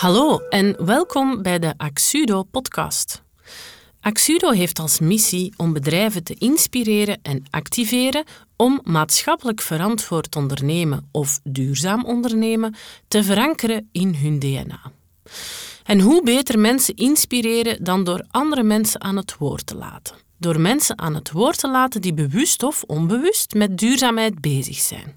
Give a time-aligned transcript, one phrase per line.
[0.00, 3.22] Hallo en welkom bij de Axudo podcast.
[4.00, 8.24] Axudo heeft als missie om bedrijven te inspireren en activeren
[8.56, 12.74] om maatschappelijk verantwoord ondernemen of duurzaam ondernemen
[13.08, 14.92] te verankeren in hun DNA.
[15.84, 20.16] En hoe beter mensen inspireren dan door andere mensen aan het woord te laten.
[20.38, 25.16] Door mensen aan het woord te laten die bewust of onbewust met duurzaamheid bezig zijn.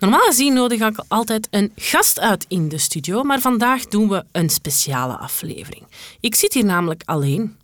[0.00, 4.24] Normaal gezien nodig ik altijd een gast uit in de studio, maar vandaag doen we
[4.32, 5.82] een speciale aflevering.
[6.20, 7.56] Ik zit hier namelijk alleen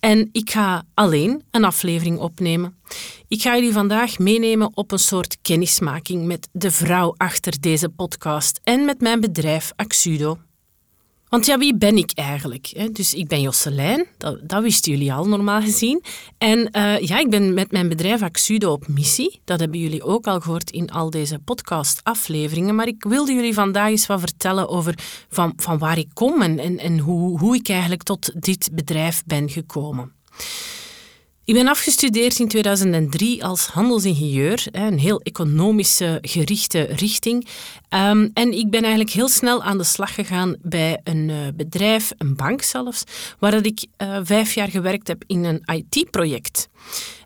[0.00, 2.76] en ik ga alleen een aflevering opnemen.
[3.28, 8.60] Ik ga jullie vandaag meenemen op een soort kennismaking met de vrouw achter deze podcast
[8.64, 10.38] en met mijn bedrijf Axudo.
[11.34, 12.94] Want ja, wie ben ik eigenlijk?
[12.94, 16.02] Dus ik ben Josselijn, dat, dat wisten jullie al normaal gezien.
[16.38, 19.40] En uh, ja, ik ben met mijn bedrijf Axudo op missie.
[19.44, 22.74] Dat hebben jullie ook al gehoord in al deze podcast-afleveringen.
[22.74, 24.94] Maar ik wilde jullie vandaag eens wat vertellen over
[25.28, 29.22] van, van waar ik kom en, en, en hoe, hoe ik eigenlijk tot dit bedrijf
[29.26, 30.12] ben gekomen.
[31.46, 37.48] Ik ben afgestudeerd in 2003 als handelsingenieur, een heel economische gerichte richting.
[37.88, 42.12] Ehm, en ik ben eigenlijk heel snel aan de slag gegaan bij een eh, bedrijf,
[42.18, 43.04] een bank zelfs,
[43.38, 46.68] waar ik uh, vijf jaar gewerkt heb in een IT-project.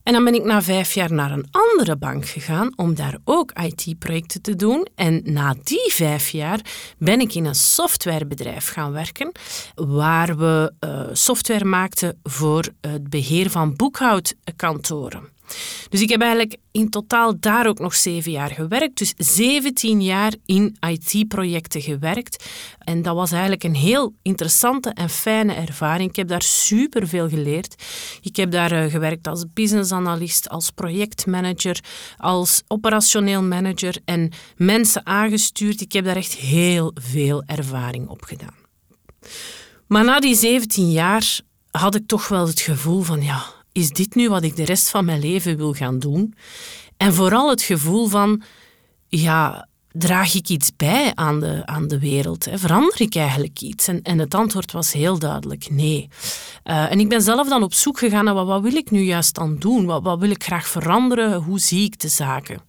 [0.08, 3.52] En dan ben ik na vijf jaar naar een andere bank gegaan om daar ook
[3.52, 4.86] IT-projecten te doen.
[4.94, 6.60] En na die vijf jaar
[6.98, 9.32] ben ik in een softwarebedrijf gaan werken,
[9.74, 13.76] waar we uh, software maakten voor het beheer van
[14.08, 15.36] boekhoudkantoren.
[15.88, 18.98] Dus ik heb eigenlijk in totaal daar ook nog zeven jaar gewerkt.
[18.98, 22.44] Dus 17 jaar in IT-projecten gewerkt.
[22.78, 26.10] En dat was eigenlijk een heel interessante en fijne ervaring.
[26.10, 27.82] Ik heb daar superveel geleerd.
[28.20, 31.80] Ik heb daar uh, gewerkt als business analyst, als projectmanager,
[32.16, 35.80] als operationeel manager en mensen aangestuurd.
[35.80, 38.54] Ik heb daar echt heel veel ervaring op gedaan.
[39.86, 43.44] Maar na die 17 jaar had ik toch wel het gevoel van ja,
[43.78, 46.34] is dit nu wat ik de rest van mijn leven wil gaan doen?
[46.96, 48.42] En vooral het gevoel van,
[49.08, 52.44] ja, draag ik iets bij aan de, aan de wereld?
[52.44, 52.58] Hè?
[52.58, 53.88] Verander ik eigenlijk iets?
[53.88, 56.08] En, en het antwoord was heel duidelijk nee.
[56.64, 59.00] Uh, en ik ben zelf dan op zoek gegaan naar wat, wat wil ik nu
[59.00, 59.86] juist dan doen?
[59.86, 61.42] Wat, wat wil ik graag veranderen?
[61.42, 62.60] Hoe zie ik de zaken?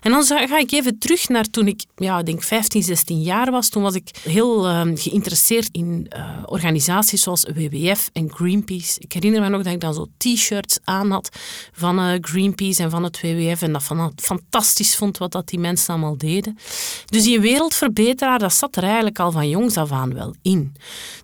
[0.00, 3.50] En dan ga ik even terug naar toen ik, ja, ik denk 15, 16 jaar
[3.50, 3.68] was.
[3.68, 9.00] Toen was ik heel uh, geïnteresseerd in uh, organisaties zoals WWF en Greenpeace.
[9.00, 11.28] Ik herinner me nog dat ik dan zo t-shirts aan had
[11.72, 13.62] van eh, Greenpeace en van het WWF.
[13.62, 16.58] En dat van, fantastisch vond wat dat die mensen allemaal deden.
[17.06, 20.72] Dus die wereldverbeteraar, dat zat er eigenlijk al van jongs af aan wel in.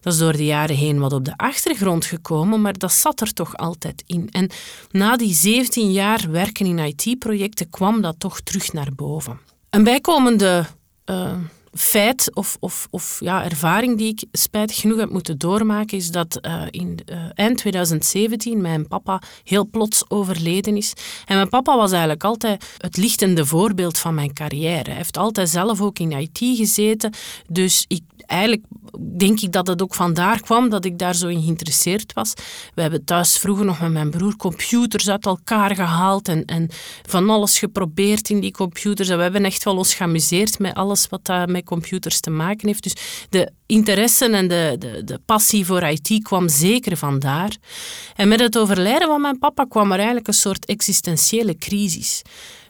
[0.01, 3.33] Dat is door de jaren heen wat op de achtergrond gekomen, maar dat zat er
[3.33, 4.29] toch altijd in.
[4.31, 4.51] En
[4.91, 9.41] na die 17 jaar werken in IT-projecten kwam dat toch terug naar boven.
[9.71, 10.67] Een bijkomende
[11.07, 11.33] uh,
[11.73, 16.39] feit of, of, of ja, ervaring die ik spijtig genoeg heb moeten doormaken, is dat
[16.43, 20.93] uh, in uh, eind 2017 mijn papa heel plots overleden is.
[21.25, 24.89] En mijn papa was eigenlijk altijd het lichtende voorbeeld van mijn carrière.
[24.89, 27.13] Hij heeft altijd zelf ook in IT gezeten,
[27.49, 28.63] dus ik, eigenlijk
[29.19, 32.33] denk ik dat het ook vandaar kwam dat ik daar zo in geïnteresseerd was.
[32.75, 36.69] We hebben thuis vroeger nog met mijn broer computers uit elkaar gehaald en, en
[37.07, 39.09] van alles geprobeerd in die computers.
[39.09, 42.67] En we hebben echt wel ons geamuseerd met alles wat daar met computers te maken
[42.67, 42.83] heeft.
[42.83, 47.57] Dus de interesse en de, de, de passie voor IT kwam zeker vandaar.
[48.17, 52.23] En met het overlijden van mijn papa kwam er eigenlijk een soort existentiële crisis.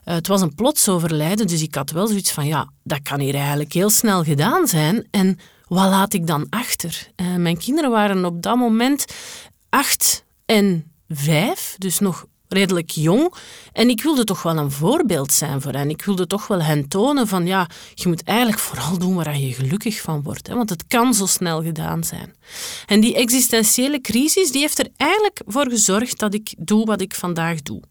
[0.05, 3.19] Uh, het was een plots overlijden, dus ik had wel zoiets van, ja, dat kan
[3.19, 5.07] hier eigenlijk heel snel gedaan zijn.
[5.11, 7.07] En wat laat ik dan achter?
[7.15, 9.05] Uh, mijn kinderen waren op dat moment
[9.69, 13.33] acht en vijf, dus nog redelijk jong.
[13.71, 15.89] En ik wilde toch wel een voorbeeld zijn voor hen.
[15.89, 19.53] Ik wilde toch wel hen tonen van ja, je moet eigenlijk vooral doen waar je
[19.53, 20.47] gelukkig van wordt.
[20.47, 22.33] Hè, want het kan zo snel gedaan zijn.
[22.85, 27.15] En die existentiële crisis die heeft er eigenlijk voor gezorgd dat ik doe wat ik
[27.15, 27.81] vandaag doe.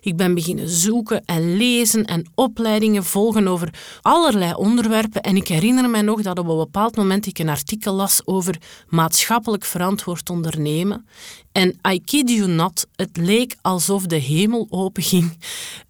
[0.00, 5.22] Ik ben beginnen zoeken en lezen en opleidingen volgen over allerlei onderwerpen.
[5.22, 8.56] En ik herinner me nog dat op een bepaald moment ik een artikel las over
[8.88, 11.06] maatschappelijk verantwoord ondernemen.
[11.52, 15.38] En I kid you not, het leek alsof de hemel openging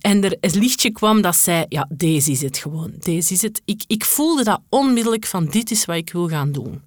[0.00, 3.62] en er een lichtje kwam dat zei, ja, deze is het gewoon, deze is het.
[3.64, 6.82] Ik, ik voelde dat onmiddellijk van, dit is wat ik wil gaan doen.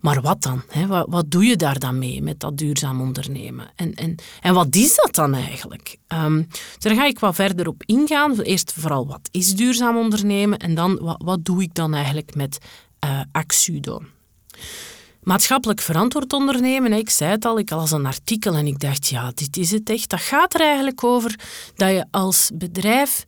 [0.00, 0.62] Maar wat dan?
[0.68, 0.86] Hè?
[0.86, 3.70] Wat, wat, doe je daar dan mee met dat duurzaam ondernemen?
[3.76, 5.96] En, en, en wat is dat dan eigenlijk?
[6.08, 8.40] Um, daar ga ik wat verder op ingaan.
[8.40, 10.58] Eerst vooral, wat is duurzaam ondernemen?
[10.58, 12.58] En dan, wat, wat doe ik dan eigenlijk met
[13.04, 14.02] uh, Axudo?
[15.26, 19.32] Maatschappelijk verantwoord ondernemen, ik zei het al, ik las een artikel en ik dacht, ja,
[19.34, 20.10] dit is het echt.
[20.10, 21.38] Dat gaat er eigenlijk over
[21.74, 23.26] dat je als bedrijf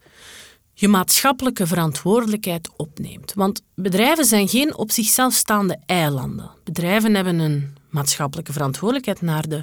[0.73, 3.35] je maatschappelijke verantwoordelijkheid opneemt.
[3.35, 6.51] Want bedrijven zijn geen op zichzelf staande eilanden.
[6.65, 9.63] Bedrijven hebben een maatschappelijke verantwoordelijkheid naar de,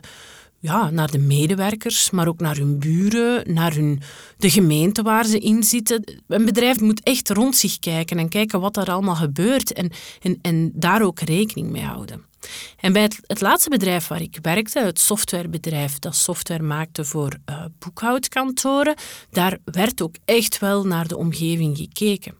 [0.60, 4.02] ja, naar de medewerkers, maar ook naar hun buren, naar hun,
[4.38, 6.22] de gemeente waar ze in zitten.
[6.28, 9.92] Een bedrijf moet echt rond zich kijken en kijken wat er allemaal gebeurt en,
[10.22, 12.24] en, en daar ook rekening mee houden.
[12.80, 17.66] En bij het, laatste bedrijf waar ik werkte, het softwarebedrijf dat software maakte voor uh,
[17.80, 18.96] boekhoudkantoren,
[19.30, 22.36] daar werd ook echt wel naar de omgeving gekeken.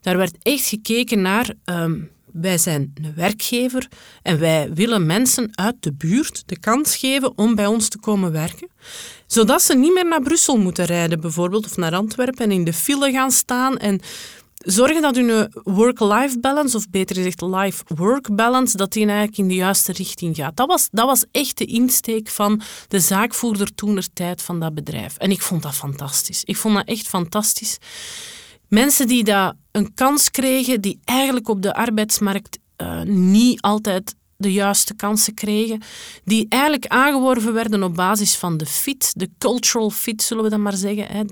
[0.00, 2.00] Daar werd echt gekeken naar ehm,
[2.40, 3.88] wij zijn een werkgever
[4.22, 8.32] en wij willen mensen uit de buurt de kans geven om bij ons te komen
[8.32, 8.68] werken.
[9.26, 12.72] Zodat ze niet meer naar Brussel moeten rijden, bijvoorbeeld, of naar Antwerpen en in de
[12.72, 14.00] file gaan staan en
[14.58, 19.54] zorgen dat hun work-life balance, of beter gezegd life-work balance, dat die eigenlijk in de
[19.54, 20.56] juiste richting gaat.
[20.56, 25.16] Dat was, dat was echt de insteek van de zaakvoerder toener tijd van dat bedrijf.
[25.16, 26.44] En ik vond dat fantastisch.
[26.44, 27.78] Ik vond dat echt fantastisch.
[28.68, 34.52] Mensen die dat een kans kregen, die eigenlijk op de arbeidsmarkt uh, niet altijd de
[34.52, 35.82] juiste kansen kregen,
[36.24, 40.62] die eigenlijk aangeworven werden op basis van de fit, de cultural fit zullen we dan
[40.62, 41.22] maar zeggen, hè,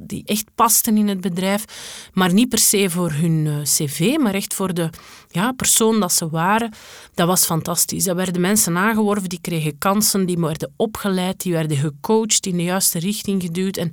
[0.00, 1.64] die echt pasten in het bedrijf,
[2.12, 4.90] maar niet per se voor hun eh, cv, maar echt voor de
[5.28, 6.72] ja, persoon dat ze waren.
[7.14, 8.04] Dat was fantastisch.
[8.04, 12.62] Dat werden mensen aangeworven, die kregen kansen, die werden opgeleid, die werden gecoacht, in de
[12.62, 13.92] juiste richting geduwd en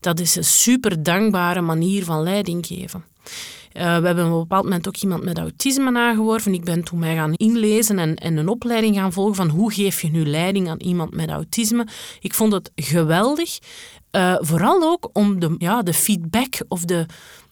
[0.00, 3.13] dat is een super dankbare manier van leiding geven.
[3.76, 6.54] Uh, we hebben op een bepaald moment ook iemand met autisme aangeworven.
[6.54, 10.02] Ik ben toen mij gaan inlezen en, en een opleiding gaan volgen van hoe geef
[10.02, 11.86] je nu leiding aan iemand met autisme.
[12.20, 13.58] Ik vond het geweldig.
[14.16, 17.06] Uh, vooral ook om de, ja, de feedback of de,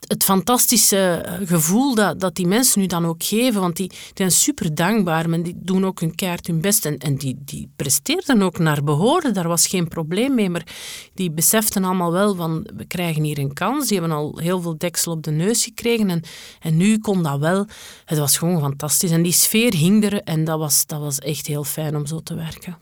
[0.06, 3.60] het fantastische eh, gevoel dat, dat die mensen nu dan ook geven.
[3.60, 6.86] Want die, zijn super dankbaar, maar die doen ook hun keert hun best.
[6.86, 10.50] En, en die, die presteerden ook naar behoren, daar was geen probleem mee.
[10.50, 10.66] Maar
[11.14, 13.88] die beseften allemaal wel van, we krijgen hier een kans.
[13.88, 16.10] Die hebben al heel veel deksel op de neus gekregen.
[16.10, 16.22] En,
[16.60, 17.66] en nu kon dat wel.
[18.04, 19.10] Het was gewoon fantastisch.
[19.10, 22.20] En die sfeer hing er en dat was, dat was echt heel fijn om zo
[22.20, 22.78] te werken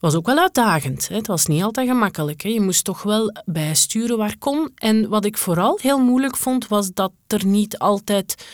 [0.00, 1.08] was ook wel uitdagend.
[1.08, 1.16] Hè.
[1.16, 2.42] Het was niet altijd gemakkelijk.
[2.42, 2.48] Hè.
[2.48, 4.70] Je moest toch wel bijsturen waar kon.
[4.74, 8.46] En wat ik vooral heel moeilijk vond, was dat er niet altijd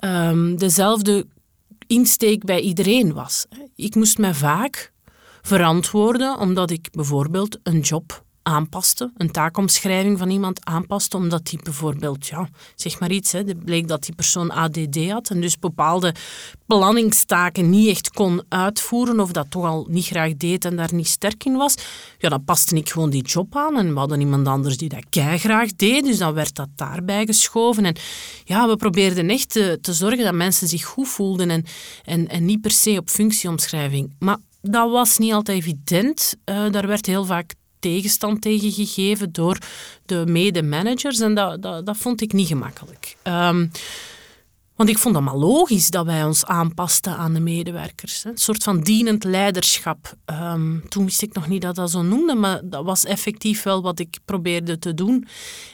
[0.00, 1.26] um, dezelfde
[1.86, 3.46] insteek bij iedereen was.
[3.76, 4.92] Ik moest me vaak
[5.42, 12.26] verantwoorden omdat ik bijvoorbeeld een job aanpaste, een taakomschrijving van iemand aanpaste, omdat die bijvoorbeeld,
[12.26, 16.14] ja, zeg maar iets, hè, bleek dat die persoon ADD had en dus bepaalde
[16.66, 21.08] planningstaken niet echt kon uitvoeren of dat toch al niet graag deed en daar niet
[21.08, 21.74] sterk in was,
[22.18, 25.40] ja, dan paste ik gewoon die job aan en we hadden iemand anders die dat
[25.40, 27.96] graag deed, dus dan werd dat daarbij geschoven en
[28.44, 31.64] ja, we probeerden echt te, zorgen dat mensen zich goed voelden en,
[32.04, 34.14] en, en niet per se op functieomschrijving.
[34.18, 36.36] Maar dat was niet altijd evident.
[36.44, 39.58] Uh, daar werd heel vaak tegenstand tegen gegeven door
[40.06, 41.20] de mede-managers.
[41.20, 43.16] En dat, dat, dat vond ik niet gemakkelijk.
[43.24, 43.70] Um,
[44.76, 48.24] want ik vond het maar logisch dat wij ons aanpasten aan de medewerkers.
[48.24, 50.14] Een soort van dienend leiderschap.
[50.26, 53.82] Um, toen wist ik nog niet dat dat zo noemde, maar dat was effectief wel
[53.82, 55.26] wat ik probeerde te doen.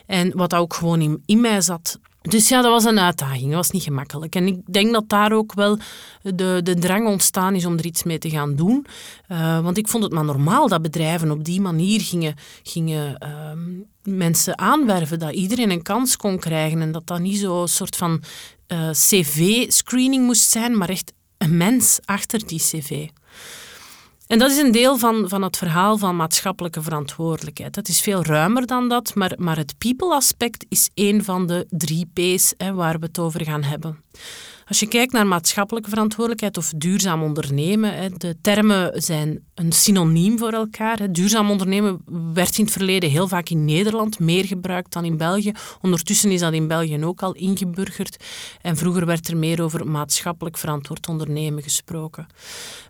[0.07, 1.99] En wat ook gewoon in, in mij zat.
[2.29, 3.47] Dus ja, dat was een uitdaging.
[3.47, 4.35] Dat was niet gemakkelijk.
[4.35, 5.79] En ik denk dat daar ook wel
[6.23, 8.87] de, de drang ontstaan is om er iets mee te gaan doen.
[9.29, 14.15] Uh, want ik vond het maar normaal dat bedrijven op die manier gingen, gingen uh,
[14.15, 15.19] mensen aanwerven.
[15.19, 16.81] Dat iedereen een kans kon krijgen.
[16.81, 18.23] En dat dat niet zo'n soort van
[18.69, 23.09] uh, cv-screening moest zijn, maar echt een mens achter die cv.
[24.29, 27.75] En dat is een deel van, van het verhaal van maatschappelijke verantwoordelijkheid.
[27.75, 32.11] Dat is veel ruimer dan dat, maar, maar het people-aspect is één van de drie
[32.13, 34.03] P's hè, waar we het over gaan hebben.
[34.69, 40.53] Als je kijkt naar maatschappelijke verantwoordelijkheid of duurzaam ondernemen, de termen zijn een synoniem voor
[40.53, 41.13] elkaar.
[41.13, 42.03] Duurzaam ondernemen
[42.35, 45.53] werd in het verleden heel vaak in Nederland meer gebruikt dan in België.
[45.81, 48.25] Ondertussen is dat in België ook al ingeburgerd.
[48.63, 52.27] En vroeger werd er meer over maatschappelijk verantwoord ondernemen gesproken.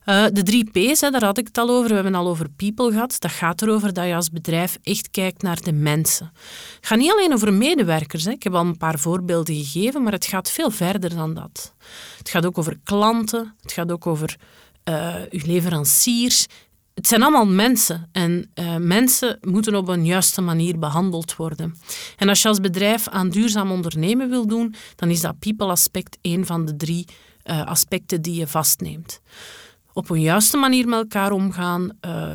[0.06, 1.88] Uh, de drie P's, daar had ik het al over.
[1.88, 3.16] We hebben al over people gehad.
[3.18, 6.30] Dat gaat erover dat je als bedrijf echt kijkt naar de mensen.
[6.76, 8.24] Het gaat niet alleen over medewerkers.
[8.24, 8.30] Hè.
[8.30, 11.74] Ik heb al een paar voorbeelden gegeven, maar het gaat veel verder dan dat.
[12.18, 13.54] Het gaat ook over klanten.
[13.60, 14.36] Het gaat ook over
[14.84, 16.46] uh, uw leveranciers.
[16.94, 21.76] Het zijn allemaal mensen en uh, mensen moeten op een juiste manier behandeld worden.
[22.16, 26.46] En als je als bedrijf aan duurzaam ondernemen wil doen, dan is dat people-aspect een
[26.46, 27.06] van de drie
[27.64, 29.20] aspecten die je vastneemt.
[29.98, 31.90] Op een juiste manier met elkaar omgaan,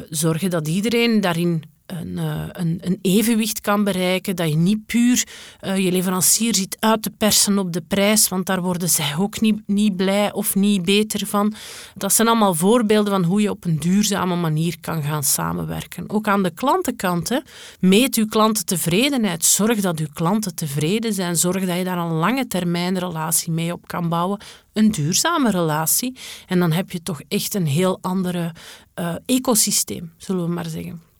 [0.10, 1.64] zorgen dat iedereen daarin
[2.00, 5.24] een, eh, een, een, evenwicht kan bereiken, dat je niet puur
[5.62, 9.42] uh, je leverancier ziet uit te persen op de prijs, want daar worden zij ook
[9.42, 11.54] niet, niet blij of niet beter van.
[11.96, 16.10] Dat zijn allemaal voorbeelden van hoe je op een duurzame manier kan gaan samenwerken.
[16.10, 17.40] Ook aan de klantenkant, hè.
[17.80, 19.46] meet uw klantentevredenheid.
[19.46, 21.36] Zorg dat uw klanten tevreden zijn.
[21.36, 24.42] Zorg dat je daar een lange termijn relatie mee op kan bouwen.
[24.74, 26.18] Een duurzame relatie.
[26.48, 28.52] En dan heb je toch echt een heel andere
[29.00, 31.13] uh, ecosysteem, zullen we maar zeggen.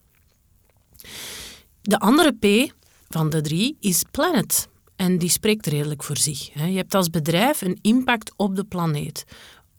[1.82, 2.72] De andere P
[3.08, 4.68] van de drie is planet.
[4.96, 6.52] En die spreekt redelijk voor zich.
[6.54, 9.24] Je hebt als bedrijf een impact op de planeet.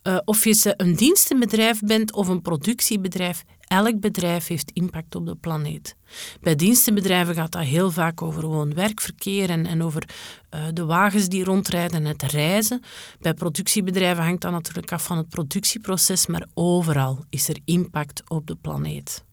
[0.03, 5.35] Uh, of je een dienstenbedrijf bent of een productiebedrijf, elk bedrijf heeft impact op de
[5.35, 5.95] planeet.
[6.41, 10.09] Bij dienstenbedrijven gaat dat heel vaak over gewoon werkverkeer en, over
[10.55, 12.81] uh, de wagens die rondrijden en het reizen.
[13.19, 18.47] Bij productiebedrijven hangt dat natuurlijk af van het productieproces, maar overal is er impact op
[18.47, 19.24] de planeet.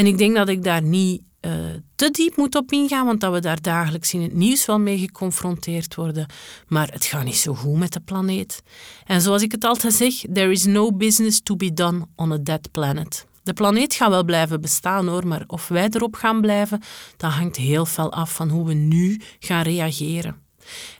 [0.00, 1.52] En ik denk dat ik daar niet uh,
[1.94, 4.98] te diep moet op ingaan, want dat we daar dagelijks in het nieuws wel mee
[4.98, 6.26] geconfronteerd worden.
[6.68, 8.62] Maar het gaat niet zo goed met de planeet.
[9.06, 12.36] En zoals ik het altijd zeg, there is no business to be done on a
[12.36, 13.26] dead planet.
[13.42, 16.80] De planeet gaat wel blijven bestaan hoor, maar of wij erop gaan blijven,
[17.16, 20.36] dat hangt heel veel af van hoe we nu gaan reageren.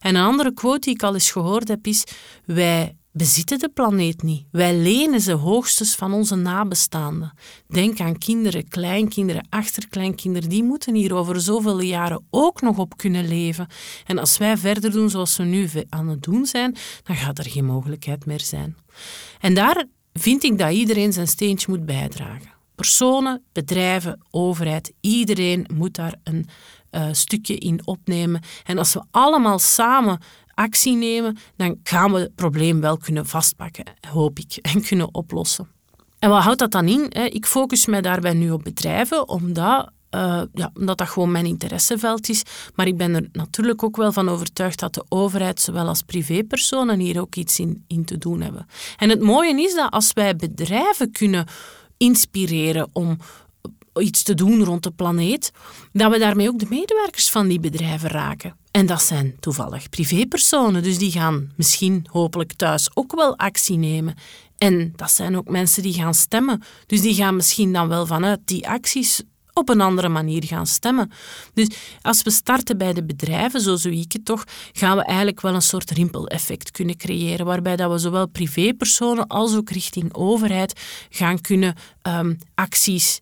[0.01, 2.05] En een andere quote die ik al eens gehoord heb is:
[2.45, 4.45] Wij bezitten de planeet niet.
[4.51, 7.33] Wij lenen ze hoogstens van onze nabestaanden.
[7.69, 10.49] Denk aan kinderen, kleinkinderen, achterkleinkinderen.
[10.49, 13.67] Die moeten hier over zoveel jaren ook nog op kunnen leven.
[14.07, 17.51] En als wij verder doen zoals we nu aan het doen zijn, dan gaat er
[17.51, 18.77] geen mogelijkheid meer zijn.
[19.41, 22.59] En daar vind ik dat iedereen zijn steentje moet bijdragen.
[22.75, 26.49] Personen, bedrijven, overheid, iedereen moet daar een
[26.91, 28.41] uh, stukje in opnemen.
[28.65, 30.19] En als we allemaal samen
[30.55, 35.69] actie nemen, dan gaan we het probleem wel kunnen vastpakken, hoop ik, en kunnen oplossen.
[36.19, 37.11] En wat houdt dat dan in?
[37.11, 42.29] Ik focus mij daarbij nu op bedrijven, omdat uh, ja, omdat dat gewoon mijn interesseveld
[42.29, 42.43] is.
[42.75, 46.99] Maar ik ben er natuurlijk ook wel van overtuigd dat de overheid, zowel als privépersonen,
[46.99, 48.67] hier ook iets in, in te doen hebben.
[48.97, 51.47] En het mooie is dat als wij bedrijven kunnen
[51.97, 53.19] inspireren om
[53.95, 55.53] iets te doen rond de planeet,
[55.93, 58.57] dat we daarmee ook de medewerkers van die bedrijven raken.
[58.71, 64.15] En dat zijn toevallig privépersonen, dus die gaan misschien hopelijk thuis ook wel actie nemen.
[64.59, 66.63] En dat zijn ook mensen die gaan stemmen.
[66.87, 71.11] Dus die gaan misschien dan wel vanuit die acties op een andere manier gaan stemmen.
[71.55, 71.69] Dus
[72.03, 75.55] als we starten bij de bedrijven, zo zie ik het toch, gaan we eigenlijk wel
[75.55, 81.41] een soort rimpeleffect kunnen creëren, waarbij dat we zowel privépersonen als ook richting overheid gaan
[81.41, 83.21] kunnen um, acties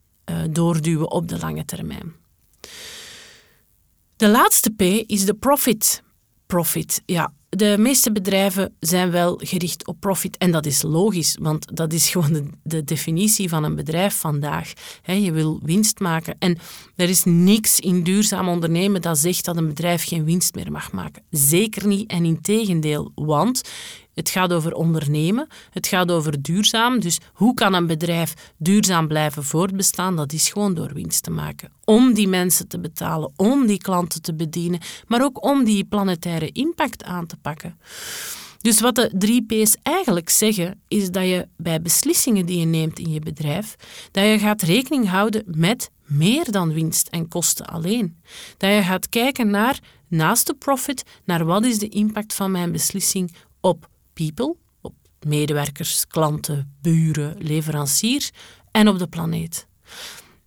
[0.50, 2.14] doorduwen op de lange termijn.
[4.16, 6.02] De laatste P is de profit.
[6.46, 7.32] Profit, ja.
[7.48, 12.08] De meeste bedrijven zijn wel gericht op profit en dat is logisch, want dat is
[12.10, 14.72] gewoon de, de definitie van een bedrijf vandaag.
[15.02, 16.58] je wil winst maken en
[16.96, 20.92] er is niks in duurzaam ondernemen dat zegt dat een bedrijf geen winst meer mag
[20.92, 21.22] maken.
[21.30, 23.62] Zeker niet en in tegendeel, want
[24.18, 27.00] het gaat over ondernemen, het gaat over duurzaam.
[27.00, 30.16] Dus hoe kan een bedrijf duurzaam blijven voortbestaan?
[30.16, 31.72] Dat is gewoon door winst te maken.
[31.84, 36.52] Om die mensen te betalen, om die klanten te bedienen, maar ook om die planetaire
[36.52, 37.78] impact aan te pakken.
[38.60, 42.98] Dus wat de drie P's eigenlijk zeggen, is dat je bij beslissingen die je neemt
[42.98, 43.76] in je bedrijf,
[44.10, 48.16] dat je gaat rekening houden met meer dan winst en kosten alleen.
[48.56, 52.72] Dat je gaat kijken naar, naast de profit, naar wat is de impact van mijn
[52.72, 53.88] beslissing op
[54.24, 54.94] people, op
[55.26, 58.30] medewerkers, klanten, buren, leveranciers
[58.70, 59.66] en op de planeet.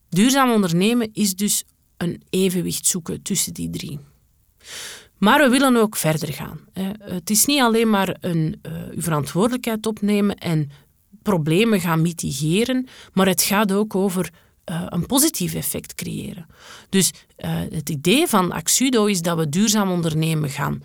[0.10, 1.64] Duurzaam ondernemen is dus
[1.98, 4.00] een evenwicht zoeken tussen die drie.
[5.18, 6.60] Maar we willen ook verder gaan.
[7.00, 10.70] Het is niet alleen maar een, uh, uw verantwoordelijkheid opnemen en
[11.22, 14.30] problemen gaan mitigeren, maar het gaat ook over
[14.66, 16.46] uh, een positief effect creëren.
[16.90, 20.84] Dus uh, het idee van Axudo is dat we duurzaam ondernemen gaan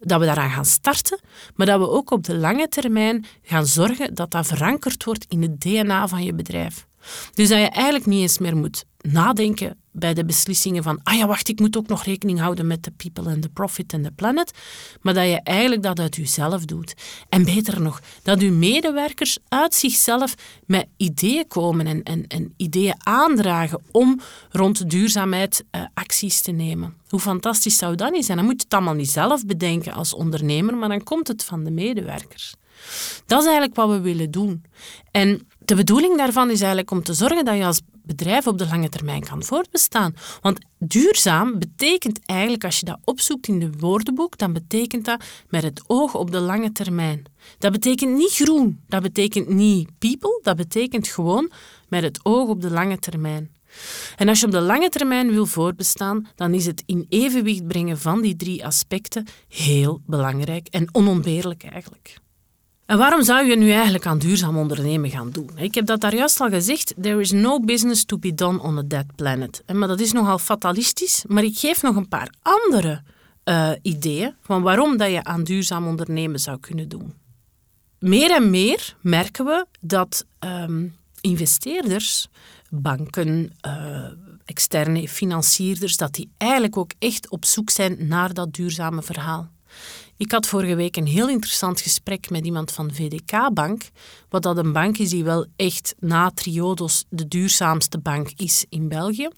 [0.00, 1.20] dat we daaraan gaan starten,
[1.54, 5.42] maar dat we ook op de lange termijn gaan zorgen dat dat verankerd wordt in
[5.42, 6.86] het DNA van je bedrijf.
[7.34, 11.26] Dus dat je eigenlijk niet eens meer moet nadenken bij de beslissingen van, ah ja,
[11.26, 14.10] wacht, ik moet ook nog rekening houden met de people and the profit and the
[14.10, 14.52] planet,
[15.00, 16.94] maar dat je eigenlijk dat uit jezelf doet.
[17.28, 20.34] En beter nog, dat uw medewerkers uit zichzelf
[20.66, 26.94] met ideeën komen en, en, en ideeën aandragen om rond duurzaamheid uh, acties te nemen.
[27.08, 28.36] Hoe fantastisch zou dat niet zijn?
[28.36, 31.64] Dan moet je het allemaal niet zelf bedenken als ondernemer, maar dan komt het van
[31.64, 32.54] de medewerkers.
[33.26, 34.64] Dat is eigenlijk wat we willen doen.
[35.10, 38.66] En de bedoeling daarvan is eigenlijk om te zorgen dat je als bedrijf op de
[38.66, 40.14] lange termijn kan voortbestaan.
[40.40, 45.62] Want duurzaam betekent eigenlijk, als je dat opzoekt in de woordenboek, dan betekent dat met
[45.62, 47.22] het oog op de lange termijn.
[47.58, 51.50] Dat betekent niet groen, dat betekent niet people, dat betekent gewoon
[51.88, 53.50] met het oog op de lange termijn.
[54.16, 57.98] En als je op de lange termijn wil voortbestaan, dan is het in evenwicht brengen
[57.98, 62.18] van die drie aspecten heel belangrijk en onontbeerlijk eigenlijk.
[62.90, 65.50] En waarom zou je nu eigenlijk aan duurzaam ondernemen gaan doen?
[65.56, 66.94] Ik heb dat daar juist al gezegd.
[67.00, 69.62] There is no business to be done on a dead planet.
[69.72, 71.24] Maar dat is nogal fatalistisch.
[71.28, 73.02] Maar ik geef nog een paar andere
[73.44, 77.14] uh, ideeën van waarom dat je aan duurzaam ondernemen zou kunnen doen.
[77.98, 82.28] Meer en meer merken we dat um, investeerders,
[82.70, 84.04] banken, uh,
[84.44, 89.50] externe financierders, dat die eigenlijk ook echt op zoek zijn naar dat duurzame verhaal.
[90.20, 93.82] Ik had vorige week een heel interessant gesprek met iemand van VDK Bank,
[94.28, 98.88] wat dat een bank is die wel echt na Triodos de duurzaamste bank is in
[98.88, 99.28] België.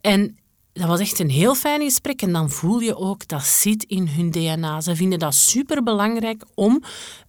[0.00, 0.38] En
[0.72, 4.08] dat was echt een heel fijn gesprek en dan voel je ook dat zit in
[4.08, 4.80] hun DNA.
[4.80, 6.82] Ze vinden dat superbelangrijk om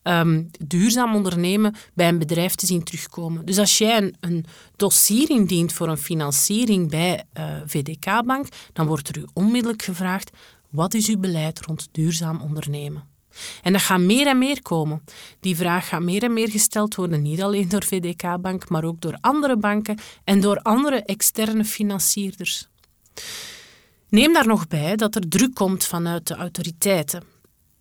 [0.03, 3.45] um, duurzaam ondernemen bij een bedrijf te zien terugkomen.
[3.45, 4.45] Dus als jij een, een
[4.75, 10.31] dossier indient voor een financiering bij eh, VDK-bank, dan wordt er u onmiddellijk gevraagd
[10.71, 13.09] wat is uw beleid rond duurzaam ondernemen?
[13.61, 15.03] En dat gaat meer en meer komen.
[15.39, 19.17] Die vraag gaat meer en meer gesteld worden, niet alleen door VDK-bank, maar ook door
[19.21, 22.67] andere banken en door andere externe financierders.
[24.09, 27.23] Neem daar nog bij dat er druk komt vanuit de autoriteiten.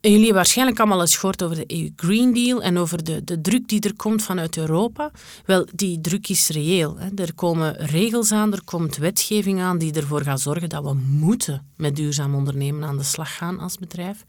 [0.02, 3.40] Jullie hebben waarschijnlijk allemaal eens gehoord over de EU Green Deal en over de, de
[3.40, 5.10] druk die er komt vanuit Europa.
[5.44, 6.98] Wel, die druk is reëel.
[6.98, 7.08] Hè.
[7.14, 11.66] Er komen regels aan, er komt wetgeving aan die ervoor gaat zorgen dat we moeten
[11.76, 14.24] met duurzaam ondernemen aan de slag gaan als bedrijf.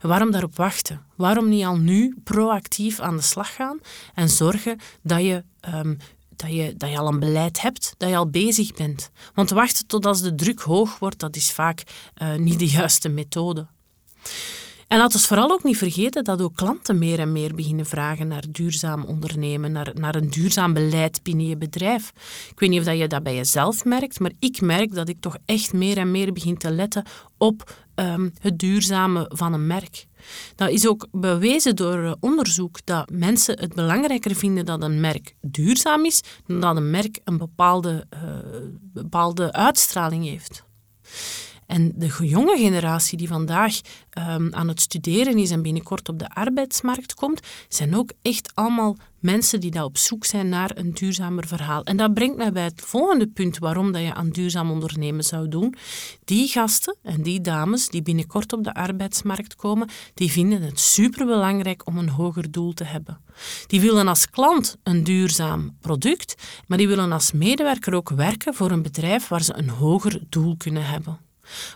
[0.00, 1.02] waarom daarop wachten?
[1.16, 3.80] Waarom niet al nu proactief aan de slag gaan
[4.14, 5.98] en zorgen dat je um,
[6.36, 9.10] dat je, dat je al een beleid hebt, dat je al bezig bent.
[9.34, 11.82] Want wachten tot als de druk hoog wordt, dat is vaak
[12.22, 13.66] uh, niet de juiste methode.
[14.90, 18.28] En laten we vooral ook niet vergeten dat ook klanten meer en meer beginnen vragen
[18.28, 22.12] naar duurzaam ondernemen, naar, naar een duurzaam beleid binnen je bedrijf.
[22.50, 25.36] Ik weet niet of je dat bij jezelf merkt, maar ik merk dat ik toch
[25.44, 27.04] echt meer en meer begin te letten
[27.38, 30.06] op ehm, het duurzame van een merk.
[30.54, 35.34] Dat is ook bewezen door eh, onderzoek dat mensen het belangrijker vinden dat een merk
[35.40, 38.20] duurzaam is dan dat een merk een bepaalde, uh,
[38.92, 40.64] bepaalde uitstraling heeft.
[41.70, 43.80] En de jonge generatie die vandaag
[44.18, 48.96] um, aan het studeren is en binnenkort op de arbeidsmarkt komt, zijn ook echt allemaal
[49.18, 51.82] mensen die daar op zoek zijn naar een duurzamer verhaal.
[51.82, 55.48] En dat brengt mij bij het volgende punt waarom dat je aan duurzaam ondernemen zou
[55.48, 55.74] doen.
[56.24, 61.86] Die gasten en die dames die binnenkort op de arbeidsmarkt komen, die vinden het superbelangrijk
[61.86, 63.20] om een hoger doel te hebben.
[63.66, 66.34] Die willen als klant een duurzaam product,
[66.66, 70.56] maar die willen als medewerker ook werken voor een bedrijf waar ze een hoger doel
[70.56, 71.28] kunnen hebben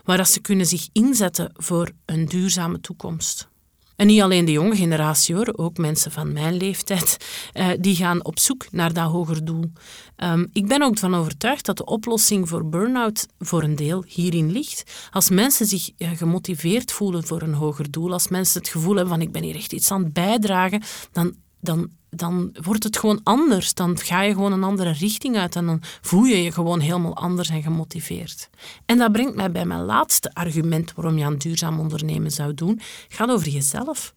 [0.03, 3.47] waar ze kunnen zich inzetten voor een duurzame toekomst.
[3.95, 7.17] En niet alleen de jonge generatie hoor, ook mensen van mijn leeftijd,
[7.53, 9.71] eh, die gaan op zoek naar dat hoger doel.
[10.17, 14.51] Um, ik ben ook van overtuigd dat de oplossing voor burn-out voor een deel hierin
[14.51, 15.09] ligt.
[15.11, 19.13] Als mensen zich uh, gemotiveerd voelen voor een hoger doel, als mensen het gevoel hebben
[19.13, 23.19] van ik ben hier echt iets aan het bijdragen, dan, dan dan wordt het gewoon
[23.23, 23.73] anders.
[23.73, 27.15] Dan ga je gewoon een andere richting uit en dan voel je je gewoon helemaal
[27.15, 28.49] anders en gemotiveerd.
[28.85, 32.81] En dat brengt mij bij mijn laatste argument waarom je aan duurzaam ondernemen zou doen.
[33.07, 34.13] Het gaat over jezelf.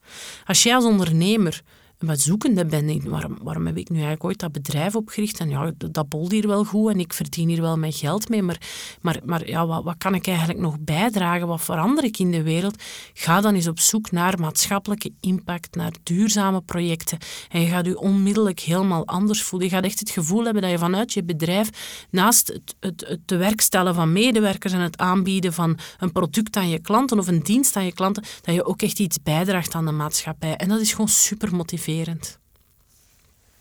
[0.46, 1.62] Als jij als ondernemer
[1.98, 2.88] wat zoekende ben.
[2.88, 5.40] Ik, waarom, waarom heb ik nu eigenlijk ooit dat bedrijf opgericht?
[5.40, 8.42] En ja, dat bolt hier wel goed en ik verdien hier wel mijn geld mee.
[8.42, 8.60] Maar,
[9.00, 11.46] maar, maar ja, wat, wat kan ik eigenlijk nog bijdragen?
[11.46, 12.82] Wat verander ik in de wereld?
[13.12, 17.18] Ga dan eens op zoek naar maatschappelijke impact, naar duurzame projecten.
[17.48, 19.68] En je gaat je onmiddellijk helemaal anders voelen.
[19.68, 21.70] Je gaat echt het gevoel hebben dat je vanuit je bedrijf,
[22.10, 26.78] naast het, het, het te van medewerkers en het aanbieden van een product aan je
[26.78, 29.92] klanten of een dienst aan je klanten, dat je ook echt iets bijdraagt aan de
[29.92, 30.56] maatschappij.
[30.56, 31.86] En dat is gewoon super motiverend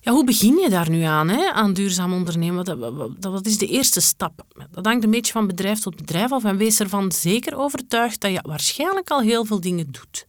[0.08, 2.66] ja, hoe begin je daar nu aan, hè, aan duurzaam ondernemen?
[3.20, 4.46] Dat, is de eerste stap.
[4.72, 8.32] Dat hangt een beetje van bedrijf tot bedrijf af en wees ervan zeker overtuigd dat
[8.32, 10.26] je waarschijnlijk al heel veel dingen doet.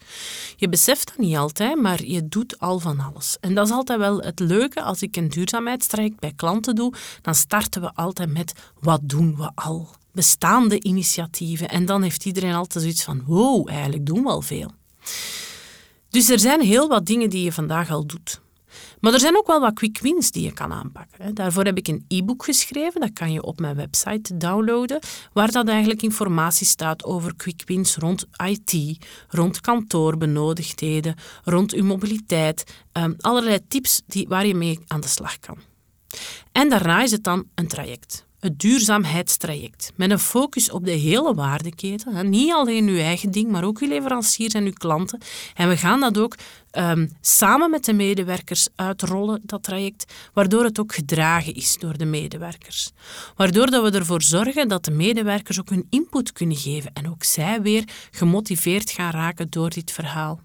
[0.56, 3.36] Je beseft dat niet altijd, maar je doet al van alles.
[3.40, 7.34] En dat is altijd wel het leuke als ik een duurzaamheidstraject bij klanten doe, dan
[7.34, 9.88] starten we altijd met wat doen we al?
[10.12, 11.68] Bestaande initiatieven.
[11.68, 14.70] En dan heeft iedereen altijd zoiets van, wow, eigenlijk doen we al veel.
[16.10, 18.40] Dus er zijn heel wat dingen die je vandaag al doet.
[19.00, 21.34] Maar er zijn ook wel wat quick wins die je kan aanpakken.
[21.34, 24.98] Daarvoor heb ik een e-book geschreven, dat kan je op mijn website downloaden,
[25.32, 32.64] waar dat eigenlijk informatie staat over quick wins rond IT, rond kantoorbenodigdheden, rond uw mobiliteit,
[32.92, 35.58] ehm, allerlei tips die, waar je mee aan de slag kan.
[36.52, 38.27] En daarna is het dan een traject.
[38.40, 39.92] Het duurzaamheidstraject.
[39.94, 42.30] Met een focus op de hele waardeketen.
[42.30, 45.18] Niet alleen uw eigen ding, maar ook uw leveranciers en uw klanten.
[45.54, 46.36] En we gaan dat ook
[46.70, 52.04] ehm, samen met de medewerkers uitrollen, dat traject, waardoor het ook gedragen is door de
[52.04, 52.90] medewerkers.
[53.36, 57.24] Waardoor dat we ervoor zorgen dat de medewerkers ook hun input kunnen geven en ook
[57.24, 60.40] zij weer gemotiveerd gaan raken door dit verhaal.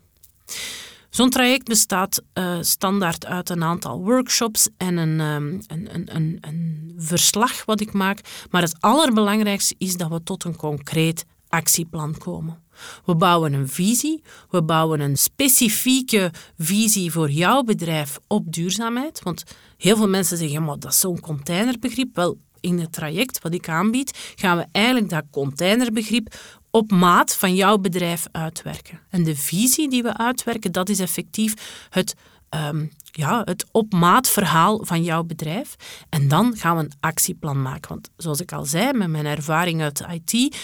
[1.13, 6.37] Zo'n traject bestaat uh, standaard uit een aantal workshops en een, um, een, een, een,
[6.41, 8.19] een verslag wat ik maak.
[8.49, 12.63] Maar het allerbelangrijkste is dat we tot een concreet actieplan komen.
[13.05, 19.23] We bouwen een visie, we bouwen een specifieke visie voor jouw bedrijf op duurzaamheid.
[19.23, 19.43] Want
[19.77, 22.15] heel veel mensen zeggen, dat is zo'n containerbegrip.
[22.15, 26.35] Wel, in het traject wat ik aanbied, gaan we eigenlijk dat containerbegrip
[26.71, 28.99] op maat van jouw bedrijf uitwerken.
[29.09, 31.53] En de visie die we uitwerken, dat is effectief
[31.89, 32.15] het,
[32.49, 35.75] um, ja, het op maat verhaal van jouw bedrijf.
[36.09, 37.89] En dan gaan we een actieplan maken.
[37.89, 40.57] Want zoals ik al zei, met mijn ervaring uit de IT,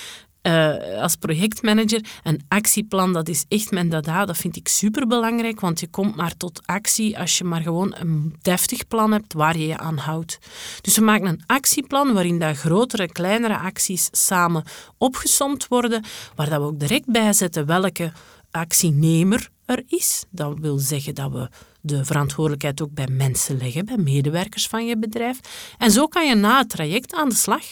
[0.43, 4.25] uh, als projectmanager, een actieplan, dat is echt mijn dada.
[4.25, 8.36] Dat vind ik superbelangrijk, want je komt maar tot actie als je maar gewoon een
[8.41, 10.39] deftig plan hebt waar je je aan houdt.
[10.82, 14.63] Dus we maken een actieplan waarin dat grotere en kleinere acties samen
[14.97, 16.04] opgesomd worden,
[16.36, 18.12] waar dat we ook direct bijzetten welke
[18.52, 20.23] actienemer er is.
[20.30, 21.49] Dat wil zeggen dat we
[21.82, 25.39] de verantwoordelijkheid ook bij mensen leggen, bij medewerkers van je bedrijf.
[25.78, 27.63] En zo kan je na het traject aan de slag.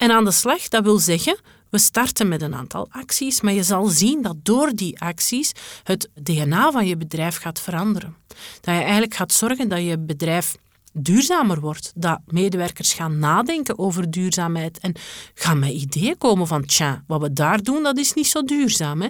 [0.00, 1.36] En aan de slag, dat wil zeggen,
[1.70, 6.08] we starten met een aantal acties, maar je zal zien dat door die acties het
[6.14, 8.16] DNA van je bedrijf gaat veranderen.
[8.60, 10.56] Dat je eigenlijk gaat zorgen dat je bedrijf
[10.92, 11.92] duurzamer wordt.
[11.94, 14.94] Dat medewerkers gaan nadenken over duurzaamheid en
[15.34, 19.00] gaan met ideeën komen van tja, wat we daar doen, dat is niet zo duurzaam.
[19.00, 19.08] Hè?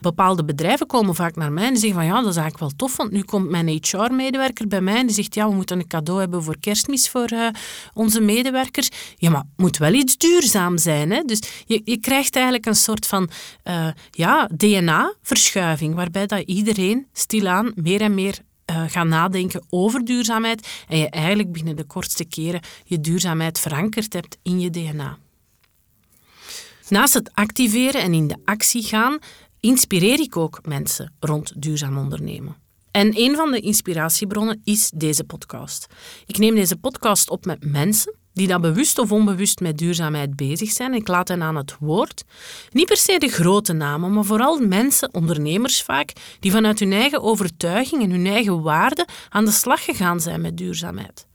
[0.00, 2.96] Bepaalde bedrijven komen vaak naar mij en zeggen van ja, dat is eigenlijk wel tof,
[2.96, 6.20] want nu komt mijn HR-medewerker bij mij en die zegt ja, we moeten een cadeau
[6.20, 7.48] hebben voor kerstmis voor uh,
[7.94, 8.88] onze medewerkers.
[9.16, 11.10] Ja, maar het moet wel iets duurzaam zijn.
[11.10, 11.22] Hè?
[11.22, 13.30] Dus je, je krijgt eigenlijk een soort van
[13.64, 18.38] uh, ja, DNA-verschuiving, waarbij dat iedereen stilaan meer en meer
[18.70, 24.12] uh, gaan nadenken over duurzaamheid en je eigenlijk binnen de kortste keren je duurzaamheid verankerd
[24.12, 25.18] hebt in je DNA.
[26.88, 29.18] Naast het activeren en in de actie gaan,
[29.60, 32.56] inspireer ik ook mensen rond duurzaam ondernemen.
[32.90, 35.86] En een van de inspiratiebronnen is deze podcast.
[36.26, 40.70] Ik neem deze podcast op met mensen die dat bewust of onbewust met duurzaamheid bezig
[40.70, 40.94] zijn.
[40.94, 42.24] Ik laat hen aan het woord.
[42.72, 47.22] Niet per se de grote namen, maar vooral mensen, ondernemers vaak, die vanuit hun eigen
[47.22, 51.26] overtuiging en hun eigen waarden aan de slag gegaan zijn met duurzaamheid.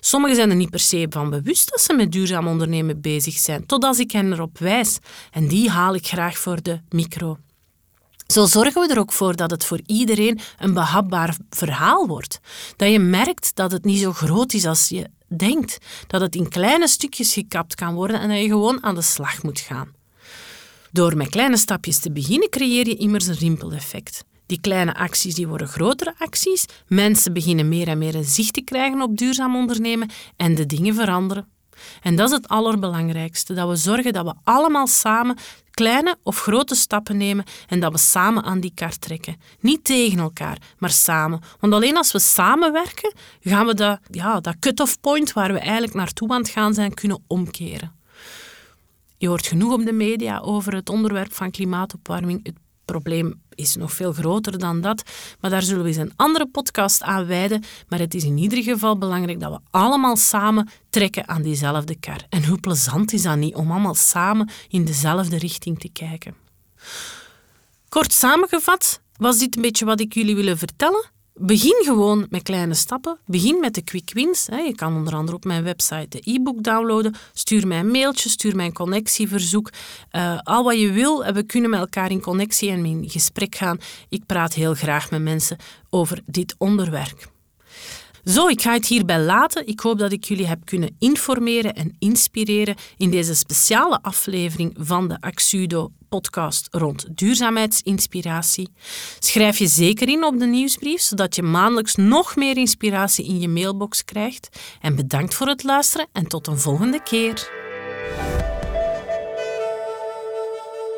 [0.00, 3.66] Sommigen zijn er niet per se van bewust dat ze met duurzaam ondernemen bezig zijn,
[3.66, 4.98] totdat ik hen erop wijs.
[5.30, 7.38] En die haal ik graag voor de micro.
[8.26, 12.40] Zo zorgen we er ook voor dat het voor iedereen een behapbaar verhaal wordt.
[12.76, 15.78] Dat je merkt dat het niet zo groot is als je denkt.
[16.06, 19.42] Dat het in kleine stukjes gekapt kan worden en dat je gewoon aan de slag
[19.42, 19.92] moet gaan.
[20.92, 24.24] Door met kleine stapjes te beginnen creëer je immers een rimpeleffect.
[24.46, 26.64] Die kleine acties die worden grotere acties.
[26.86, 30.94] Mensen beginnen meer en meer een zicht te krijgen op duurzaam ondernemen en de dingen
[30.94, 31.48] veranderen.
[32.02, 35.36] En dat is het allerbelangrijkste, dat we zorgen dat we allemaal samen
[35.70, 39.36] kleine of grote stappen nemen en dat we samen aan die kar trekken.
[39.60, 41.40] Niet tegen elkaar, maar samen.
[41.60, 45.94] Want alleen als we samenwerken, gaan we dat, ja, dat cut-off point waar we eigenlijk
[45.94, 47.92] naartoe aan het gaan zijn, kunnen omkeren.
[49.16, 52.54] Je hoort genoeg op de media over het onderwerp van klimaatopwarming.
[52.92, 55.02] Probleem is nog veel groter dan dat.
[55.40, 57.62] Maar daar zullen we eens een andere podcast aan wijden.
[57.88, 62.24] Maar het is in ieder geval belangrijk dat we allemaal samen trekken aan diezelfde kar.
[62.28, 66.34] En hoe plezant is dat niet om allemaal samen in dezelfde richting te kijken?
[67.88, 71.10] Kort samengevat was dit een beetje wat ik jullie willen vertellen.
[71.40, 73.18] Begin gewoon met kleine stappen.
[73.26, 74.46] Begin met de quick wins.
[74.46, 77.14] Je kan onder andere op mijn website de e-book downloaden.
[77.32, 79.70] Stuur mij een mailtje, stuur mij een connectieverzoek.
[80.12, 83.78] Uh, al wat je wil, we kunnen met elkaar in connectie en in gesprek gaan.
[84.08, 85.56] Ik praat heel graag met mensen
[85.90, 87.37] over dit onderwerp.
[88.24, 89.66] Zo, ik ga het hierbij laten.
[89.66, 95.08] Ik hoop dat ik jullie heb kunnen informeren en inspireren in deze speciale aflevering van
[95.08, 98.68] de Axudo podcast rond duurzaamheidsinspiratie.
[99.18, 103.48] Schrijf je zeker in op de nieuwsbrief, zodat je maandelijks nog meer inspiratie in je
[103.48, 104.48] mailbox krijgt.
[104.80, 107.50] En bedankt voor het luisteren en tot een volgende keer.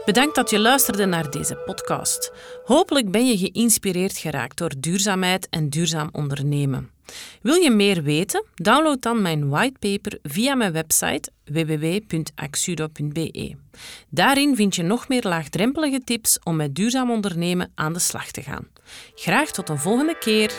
[0.05, 2.33] Bedankt dat je luisterde naar deze podcast.
[2.65, 6.91] Hopelijk ben je geïnspireerd geraakt door duurzaamheid en duurzaam ondernemen.
[7.43, 8.45] Wil je meer weten?
[8.55, 13.55] Download dan mijn whitepaper via mijn website www.axudo.be.
[14.09, 18.43] Daarin vind je nog meer laagdrempelige tips om met duurzaam ondernemen aan de slag te
[18.43, 18.69] gaan.
[19.15, 20.53] Graag tot een volgende keer.